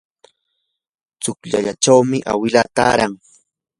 [1.21, 3.13] tsukllachawmi awilaa taaran.